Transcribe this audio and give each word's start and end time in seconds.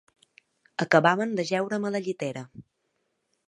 Acabaven 0.85 1.37
d'ajeure'm 1.41 1.87
a 1.91 1.95
la 1.97 2.01
llitera 2.09 2.47